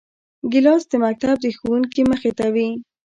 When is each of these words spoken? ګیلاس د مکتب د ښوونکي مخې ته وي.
ګیلاس 0.51 0.83
د 0.91 0.93
مکتب 1.05 1.35
د 1.41 1.45
ښوونکي 1.57 2.01
مخې 2.11 2.31
ته 2.37 2.45
وي. 2.53 2.69